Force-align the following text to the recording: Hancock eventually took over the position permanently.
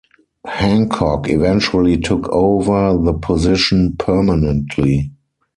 Hancock 0.47 1.29
eventually 1.29 1.95
took 1.99 2.27
over 2.29 2.97
the 2.97 3.13
position 3.13 3.95
permanently. 3.97 5.11